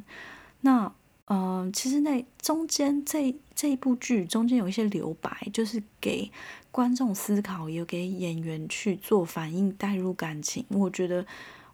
[0.63, 0.93] 那
[1.27, 6.31] 嗯，其实那中间这这一部剧中间有一些留白，就是给
[6.73, 10.65] 观众思考，也给演员去做反应、带入感情。
[10.69, 11.25] 我觉得，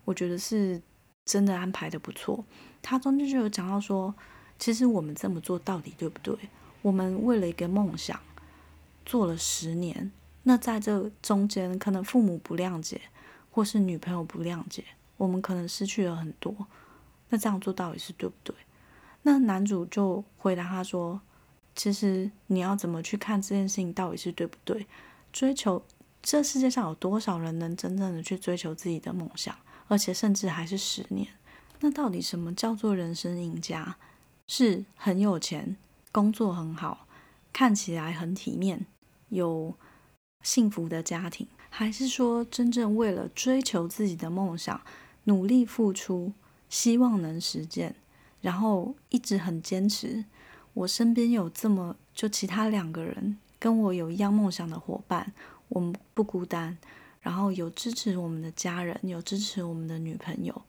[0.04, 0.80] 我觉得是
[1.24, 2.44] 真的安排的不错。
[2.82, 4.14] 他中间就有讲到说。
[4.58, 6.36] 其实我们这么做到底对不对？
[6.82, 8.18] 我们为了一个梦想
[9.04, 10.10] 做了十年，
[10.42, 13.00] 那在这中间，可能父母不谅解，
[13.50, 14.84] 或是女朋友不谅解，
[15.16, 16.54] 我们可能失去了很多。
[17.28, 18.54] 那这样做到底是对不对？
[19.22, 21.20] 那男主就回答他说
[21.74, 24.86] ：“其实你要怎么去看这件事情到底是对不对？
[25.32, 25.82] 追求
[26.22, 29.54] 这世界上有多少人能真正的去追求自己的梦想，
[29.88, 31.28] 而且甚至还是十年？
[31.80, 33.96] 那到底什么叫做人生赢家？”
[34.48, 35.76] 是很有钱，
[36.10, 37.06] 工作很好，
[37.52, 38.86] 看起来很体面，
[39.28, 39.74] 有
[40.42, 44.80] 幸福的家庭，还是说真正为了追求自己的梦想，
[45.24, 46.32] 努力付出，
[46.70, 47.94] 希望能实现，
[48.40, 50.24] 然后一直很坚持。
[50.72, 55.32] 我身边有这么就其他两个人跟我有一样梦想的伙伴，
[55.68, 56.78] 我们不孤单，
[57.20, 60.62] 然后有支持我们的家人，有支持我们的女朋友。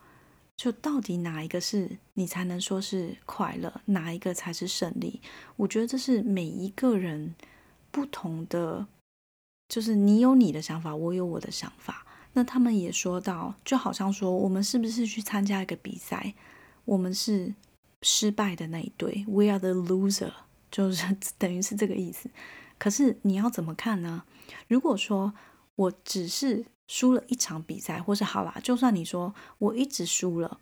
[0.59, 5.21] 就到底哪一个是你才能说是快乐，哪一个才是胜利？
[5.55, 7.33] 我觉得这是每一个人
[7.91, 8.85] 不同的，
[9.69, 12.05] 就是你有你的想法，我有我的想法。
[12.33, 16.33] 那他们也说到，就好像说，我们是不是去参加一个比赛，
[16.83, 17.55] 我们是
[18.01, 20.33] 失败的那一队，We are the loser，
[20.69, 22.29] 就是 等于是这个意思。
[22.77, 24.25] 可是你要怎么看呢？
[24.67, 25.33] 如果说
[25.75, 26.65] 我只是。
[26.89, 30.59] 输了一场比赛，或是好啦，就算你说我一直输了，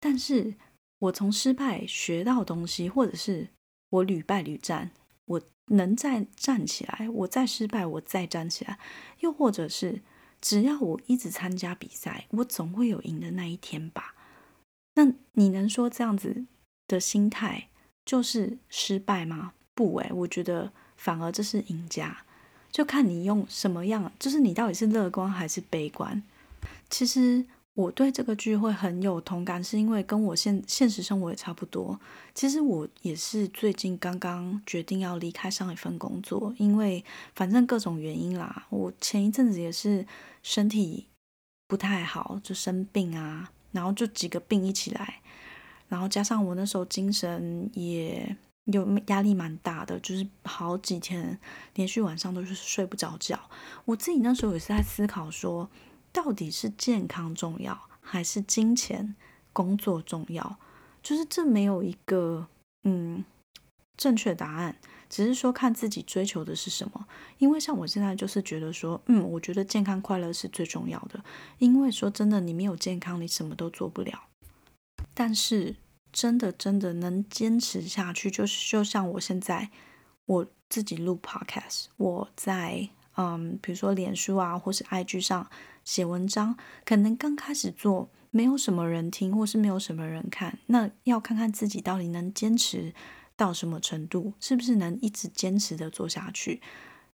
[0.00, 0.56] 但是
[0.98, 3.48] 我从失败学到东西，或者是
[3.88, 4.90] 我屡败屡战，
[5.26, 8.80] 我能再站起来，我再失败，我再站起来，
[9.20, 10.02] 又或者是
[10.40, 14.16] 只要我一直参加比赛，我总会有赢的那一天吧？
[14.94, 16.46] 那你能说这样子
[16.88, 17.68] 的心态
[18.04, 19.52] 就是失败吗？
[19.72, 22.26] 不诶，我觉得反而这是赢家。
[22.70, 26.22] 就看你用什么样，就是你到底是乐观还是悲观。
[26.88, 31.98] 其实我对这个剧会很有同感，是因为跟我现现实生活也差不多。
[32.34, 37.04] 其实我也是最近刚刚决定要离开上一份工作，因为
[37.34, 38.66] 反正各种原因啦。
[38.70, 40.06] 我前一阵子也是
[40.42, 41.06] 身体
[41.66, 45.20] 不太好，就生病啊，然后就几个病一起来，
[45.88, 51.38] 然后加上我那时候精神也有压力蛮大的，就是好几天
[51.74, 53.38] 连续晚上都是睡不着觉。
[53.84, 55.68] 我自己那时候也是在思考说，
[56.12, 59.16] 到底是健康重要还是金钱、
[59.52, 60.58] 工作重要？
[61.02, 62.46] 就是这没有一个
[62.84, 63.24] 嗯
[63.96, 64.76] 正确答案，
[65.08, 67.06] 只是说看自己追求的是什么。
[67.38, 71.24] 因为像我现在就是觉得说，嗯，我觉得健康快乐是最重要的。
[71.58, 74.24] 因为说真的，你没有健康，你什么都做不了。
[75.14, 75.74] 但是。
[76.12, 79.70] 真的真的能坚持下去，就是就像我现在
[80.26, 85.50] 我自己录 podcast，我在嗯，比如说脸书啊，或是 IG 上
[85.84, 92.94] 写文章，可能刚开始做没有什么人听，或是没有什么人看，那要看看自己到底能坚持
[93.36, 96.62] 到什么程度，是不是能一直坚持的做下去。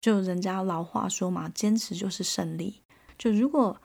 [0.01, 2.83] 就人家老话说嘛，坚持就是胜利。
[3.17, 3.81] 就如果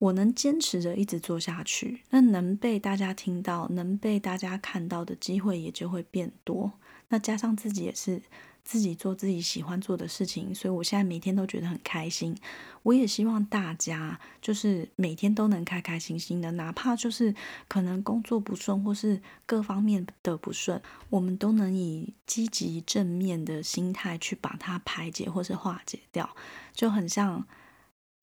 [0.00, 6.72] 我能坚持着一直做下去，那能被大家听到、能被大家看到的机会也就会变多。
[7.10, 8.22] 那加上自己也是
[8.64, 12.34] 自己做自己喜欢做的事情，所以我现在每天都觉得很开心。
[12.82, 17.34] 我也希望大家就是每天都能开开心心的，哪怕就是
[17.68, 26.34] 可能工作不顺或是各方面的不顺，我们都能以积极正面的心态去把它排解或是化解掉，
[26.72, 27.46] 就很像。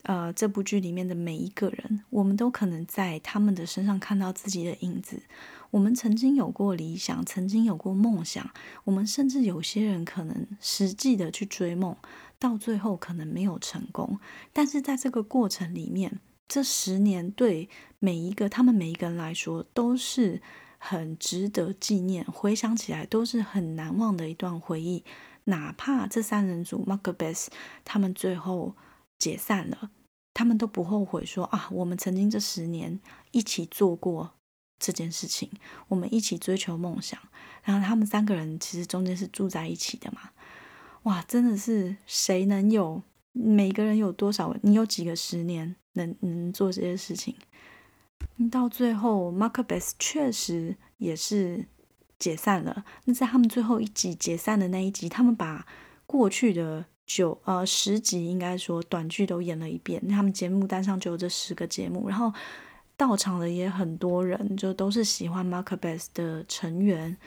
[0.08, 5.22] 呃，这部剧里面的每一个人，我们都可能在他们的身上看到自己的影子。
[5.70, 8.50] 我们曾经有过理想，曾经有过梦想，
[8.86, 11.94] 我们甚至有些人可能实际的去追梦，
[12.40, 14.18] 到最后可能没有成功。
[14.54, 20.42] 但是在这个过程里面，这十年对每一个他们每一个人来说都是
[20.78, 25.04] 很值得纪念，回想起来都是很难忘的一段回忆。
[25.44, 27.48] 哪怕这三人组 Mark Best
[27.84, 28.74] 他们最后
[29.20, 29.92] 解散了。
[30.38, 33.00] 他们都不后悔说啊，我们曾经这十年
[33.32, 34.36] 一起做过
[34.78, 35.50] 这件事情，
[35.88, 37.20] 我们一起追求梦想。
[37.64, 40.30] 然后他们三个人其实中间是住在一起的嘛？
[41.04, 44.56] 哇，真的是谁能有每个人有多少？
[44.62, 47.34] 你有几个十年能能做这些事情？
[48.52, 51.66] 到最后，Mark b e s 确实也是
[52.20, 52.86] 解散了。
[53.06, 55.66] 那在他们最后一集解散的那一集，他们把
[56.06, 56.86] 过去的。
[57.08, 62.32] 九呃十集应该说短剧都演了一遍，他们节目单上就有这十个节目，然后
[62.98, 67.18] 到场的也很多人，就都是喜欢 Mark b e s 的成员。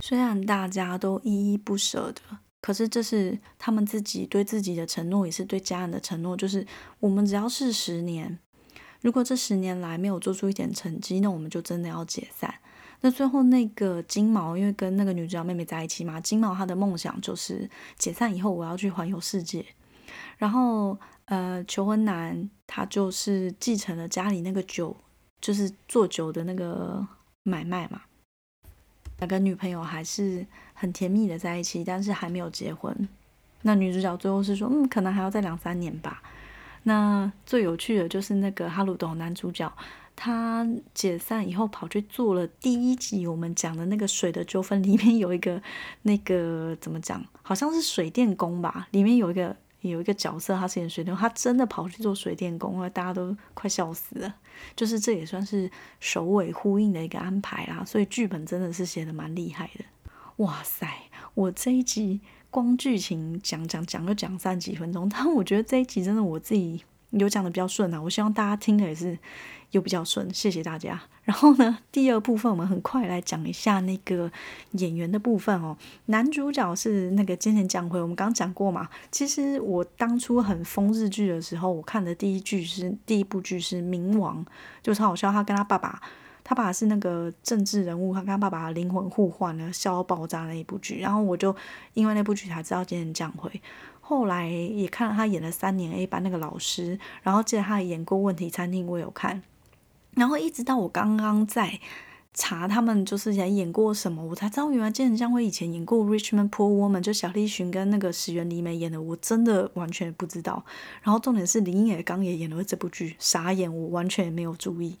[0.00, 6.64] 虽然大家都依依不舍的，可是这是他们自己对自己的承诺，也是对家人的承诺，就是
[7.00, 8.38] 我们只要是十年，
[9.00, 12.54] 如果这十年来没有做出一点成绩，那我们就真的要解散。
[13.06, 19.64] 那最后那个金毛，因为跟那个女主角妹妹在一起嘛，金毛她的梦想就是解散以后我要去环游世界。
[20.38, 24.96] 然后呃，求婚男他就是继承了家里那个酒，
[25.40, 27.06] 就是做酒的那个
[27.44, 28.00] 买卖嘛。
[29.20, 33.08] 那跟女朋友还是很甜蜜的在一起，但是还没有结婚。
[33.62, 36.20] 那女主角最后是说，嗯，可能还要再两三年吧。
[36.82, 39.72] 那最有趣的就是那个哈鲁斗男主角。
[40.16, 45.62] 他解散以后跑去做了第一集我们讲的那个水的纠纷，里面有一个
[46.02, 54.34] 那个怎么讲，好像是水电工吧，里面有一个有一个角色，他是演水电工，他真的跑去做水电工，大家都快笑死了。
[54.74, 59.84] 就是这也算是首尾呼应的一个安排啦，所以剧本真的是写的蛮厉害的。
[60.36, 60.88] 哇塞，
[61.34, 69.18] 我这一集光剧情讲讲讲就讲三几分钟，但我觉得这一集真的我自己有讲的比较顺啊，我希望大家听的也是。
[69.72, 70.98] 有比较顺，谢谢大家。
[71.24, 74.30] 然后呢，第二部分我们很快来讲一下那个
[74.70, 75.76] 演员的部分哦。
[76.06, 78.88] 男主角是那个菅田将晖，我们刚讲过嘛。
[79.10, 84.42] 其实我当初很疯日剧的时候，我看的第一剧是第一部剧是《冥王》，
[84.84, 85.32] 就超好笑。
[85.32, 86.00] 他跟他爸爸，
[86.44, 91.00] 他爸是那个政治人物，他跟他爸爸灵魂互换了，笑到爆炸那一部剧。
[91.00, 91.54] 然后我就
[91.94, 93.60] 因为那部剧才知道菅田将晖。
[94.08, 99.42] 后来也看了他演了三年 A 班那个老师，然后记得他演过《问题餐厅》，我有看。
[100.14, 101.80] 然后一直到我刚刚在
[102.32, 110.64] 查他们就是演演过什么，我才知道原来菅田将晖以前演过《Richmond Poor Woman》，就小栗旬跟那个石原里美演的，我真的完全不知道。
[111.02, 114.96] 然后重点是林野刚也演了这部剧，傻眼，我完全没有注意。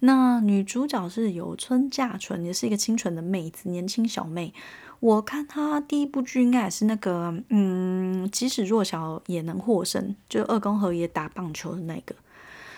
[0.00, 4.52] 那女主角是有村架纯，也是一个清纯的妹子，年轻小妹。
[5.04, 12.14] 我看他第一部剧应该也是那个，嗯，即使弱小也能获胜，就是二宫和也打棒球的那个。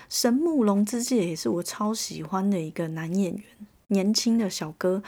[0.09, 3.45] 神木龙之介也是我超喜欢的一个男演员，
[3.87, 5.05] 年轻的小哥。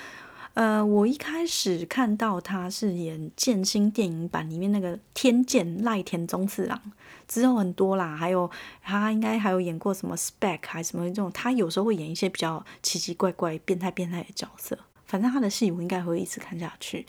[0.54, 6.80] 呃，我一开始看到他是演剑心电影版里面那个天剑赖田宗次郎，
[7.26, 8.48] 之后很多啦，还有
[8.80, 14.78] 他应该还有演过什么 Spec 还什么这种，他有时候会演一些比较奇奇怪怪、变态变态的角色。
[15.08, 17.04] 反正他的戏我应该会一直看下去。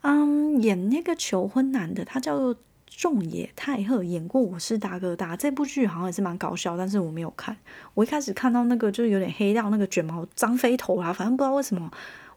[0.00, 2.56] 嗯，演那个求婚男的，他叫做
[2.86, 7.56] 仲野太贺，演过《我是大哥大》这部剧，好像也是蛮搞笑，但是我没有看。
[7.94, 11.90] 我一开始看到那个就有点黑掉那个卷毛张飞头啊，反正不知道为什么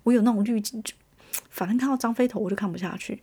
[0.04, 0.94] 我有那种滤镜，就
[1.50, 3.22] 反正看到张飞头我就看不下去。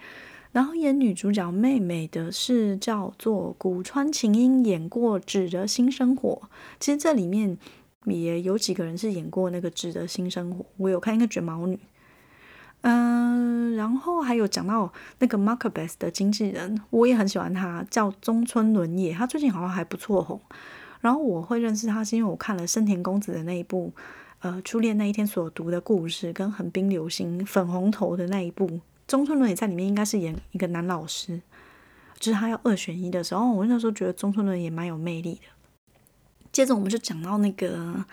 [0.51, 6.41] 然后演女主角妹妹的是叫做古川琴音，演过《纸的新生活》。
[6.81, 7.59] 其实这里面
[8.05, 11.79] 也有几个人是演过那个《值得新生活》，我有看一个卷毛女。
[12.83, 20.41] 嗯，然后还有讲到那个 Markbeth 的经纪人，我也很喜欢他，叫中村伦也，他最近好像还不错红。
[21.01, 23.93] 然后我会认识他，是因为我看了深田恭子的那一部，
[24.39, 31.41] 呃，初恋那一天所读的故事，跟横滨流星粉红头的那一部，中村伦也在里面应该是演一个男老师，
[32.21, 35.41] 就是他要二选一的时候，我那时候觉得中村伦也蛮有魅力的。
[36.59, 38.05] 接着我们就讲到那个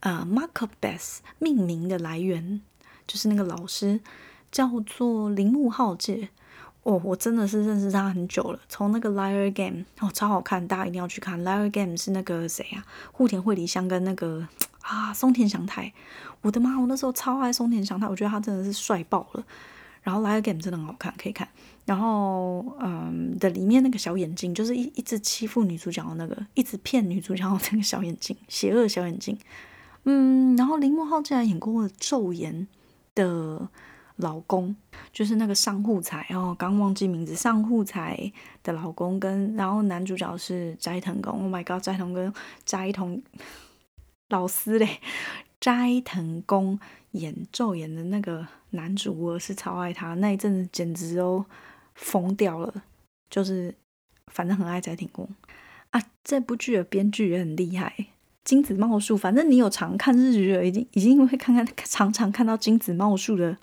[0.00, 2.60] 呃 Markbeth 命名的来源。
[3.06, 4.00] 就是那个老师
[4.50, 6.30] 叫做铃木浩介
[6.82, 8.58] 哦，我真的是认识他很久了。
[8.68, 11.40] 从那个《Liar Game》哦，超好看，大家一定要去看。
[11.44, 12.82] 《Liar Game》是那个谁啊？
[13.12, 14.48] 户田惠梨香跟那个
[14.82, 15.92] 啊松田翔太。
[16.40, 16.80] 我的妈！
[16.80, 19.44] 我那时候超爱松田翔太，我觉得他真的是帅爆了。
[20.02, 21.46] 然后《Liar Game》真的很好看，可以看。
[21.84, 29.38] 然后嗯的里面那个小眼睛，就是一一直欺负女主角的那个，一直骗女主角的那个小眼睛，邪恶小眼睛。
[30.04, 32.54] 嗯，然后林木浩竟然演过《昼颜》。
[33.14, 33.68] 的
[34.16, 34.74] 老公
[35.12, 37.34] 就是那个上户彩哦，刚忘记名字。
[37.34, 42.32] 上户彩的老公跟然后男主角是斋藤工，Oh my god，斋藤跟
[42.64, 43.22] 斋藤
[44.30, 44.98] 老师嘞，
[45.60, 46.80] 斋藤工
[47.10, 51.44] 演咒演的那个男主，我是超爱他，那一阵子简直都
[51.94, 52.84] 疯掉了。
[53.30, 53.74] 就是
[54.26, 55.28] 反正很爱斋藤工
[55.90, 57.94] 啊，这部剧的编剧也很厉害。
[58.44, 63.56] 金子茂树，反正你有常看日剧的，已经已经会看看常常看到金子茂树的，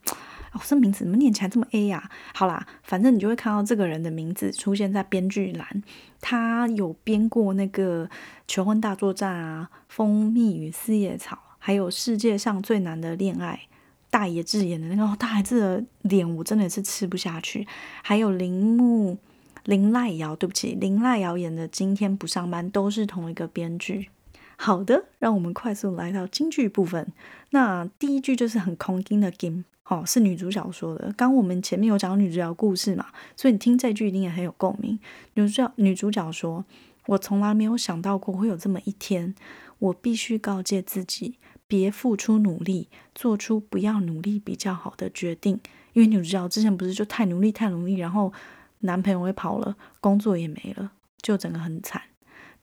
[0.54, 2.10] 哦，这名字怎么念起来这么 A 呀？
[2.34, 5.84] 好啦，反正你就会看到这个人的名字出现在编剧栏。
[6.22, 8.08] 他有编过那个
[8.48, 13.68] 《求婚大作战》啊，《蜂蜜与四叶草》，还有《世界上最难的恋爱》。
[14.10, 17.68] 大野智演的那个大野智的脸，我真的是吃不下去。
[18.04, 19.18] 还有铃木
[19.66, 24.10] 林濑遥，对不起，林濑遥演的《今天不上班》都是同一个编剧。
[24.58, 27.14] 好的，让我们快速来到京剧部分。
[27.52, 31.14] 那第一句就是很空金的金哦，是女主角说的。
[31.16, 33.06] 刚我们前面有讲女主角故事嘛，
[33.38, 35.00] 所以你听这句一定也很有共鸣。
[35.36, 36.66] 女主角女主角说
[37.08, 39.34] ：“我从来没有想到过会有这么一天，
[39.80, 41.36] 我必须告诫自己，
[41.70, 45.58] 别付出努力，做出不要努力比较好的决定。
[45.94, 48.34] 因为女主角之前不是就太努力太努力，然后
[48.80, 50.92] 男朋友也跑了，工作也没了，
[51.22, 52.02] 就整个很惨。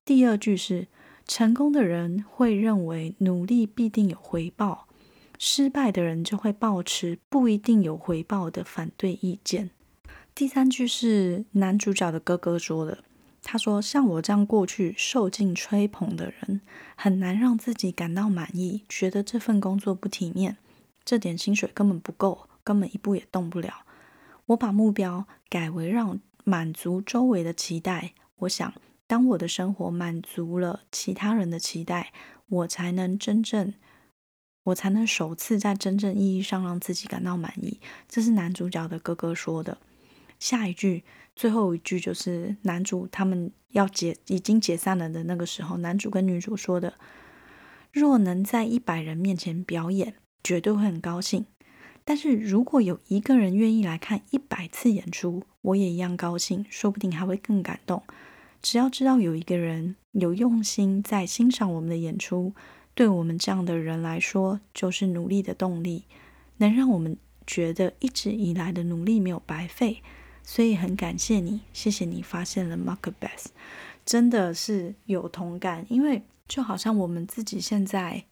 [0.05, 0.89] 第二句是。”
[1.29, 4.87] 成功的人会认为努力必定有回报，
[5.41, 9.71] 失败的人就会保持不一定有回报的反对意见。
[10.37, 12.99] 第三句是男主角的哥哥说的，
[13.49, 16.61] 他说：“像我这样过去受尽吹捧的人，
[16.97, 20.57] 很难让自己感到满意，觉得这份工作不体面，
[21.05, 23.85] 这点薪水根本不够，根本一步也动不了。
[24.47, 28.75] 我把目标改为让满足周围的期待，我想。”
[29.09, 32.13] 当我的生活满足了其他人的期待，
[32.49, 33.73] 我才能真正，
[34.65, 37.79] 我才能首次在真正意义上让自己感到满意。
[38.09, 39.79] 这是男主角的哥哥说的。
[40.41, 41.05] 下一句，
[41.37, 46.95] 最后一句就是男主他们要解已经解散了的那个时候，男主跟女主说的：
[47.93, 51.45] 若能在一百人面前表演，绝对会很高兴。
[52.05, 58.03] 但是如果有一个人愿意来看一百次演出，我也一样高兴，说不定还会更感动。
[58.63, 62.55] 只要知道有一个人有用心在欣赏我们的演出，
[62.95, 66.05] 对我们这样的人来说，就是努力的动力，
[66.57, 70.03] 能让我们觉得一直以来的努力没有白费。
[70.47, 73.47] 所以很感谢你，谢谢你发现了 Markbeth，
[74.07, 75.85] 真的是有同感。
[75.91, 78.25] 因为就好像我们自己现在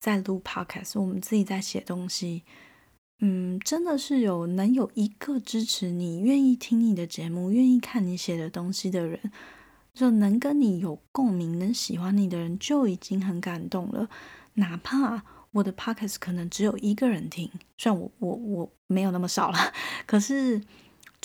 [0.00, 2.42] 在录 Podcast，我们自己在写东西，
[3.20, 9.18] 嗯，真的是有能有一个支持你、愿意听你的节目、愿意看你写的东西的人。
[9.94, 14.10] 就能跟你有共鸣、能喜欢你的人就已经很感动了。
[14.54, 17.48] 哪怕我的 podcast 可能只有一个人听，
[17.78, 19.72] 虽然我我我没有那么少了，
[20.04, 20.60] 可是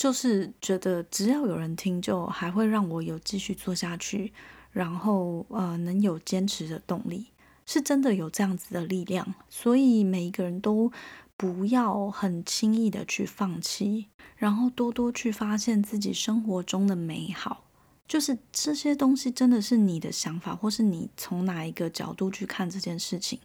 [0.00, 4.32] 就是觉得只要有人听，就还会让我有继续做下去，
[4.70, 7.26] 然后呃能有坚持的动力，
[7.66, 9.34] 是真的有这样子的力量。
[9.50, 10.90] 所以每一个人都
[11.36, 17.66] 不要很轻易的去放弃，然后多多去发现自己生活中的美好。
[18.08, 23.38] 就是这些东西真的是你的想法，或是你从哪一个角度去看这件事情，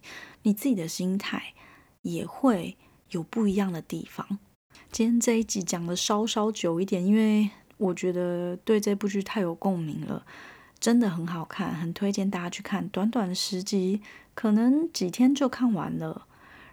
[0.44, 1.52] 你自己的心态
[2.00, 2.78] 也会
[3.10, 4.38] 有不一样的地方。
[4.92, 10.24] 今天这一集讲的稍稍久一点，因为我觉得对这部剧太有共鸣了，
[10.80, 12.88] 真的很好看，很推荐大家去看。
[12.88, 14.00] 短短十集，
[14.34, 16.26] 可能几天就看完了。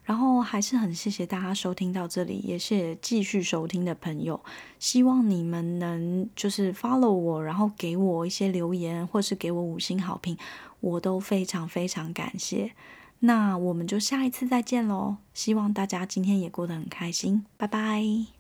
[0.05, 4.41] 然后还是很谢谢大家收听到这里，也谢谢继续收听的朋友。
[4.80, 10.38] 希望你们能就是 follow 我，然后给我一些留言，或是给我五星好评，
[10.82, 12.72] 我都非常非常感谢。
[13.26, 15.15] 那我们就下一次再见喽！
[15.34, 18.32] 希望大家今天也过得很开心，拜拜。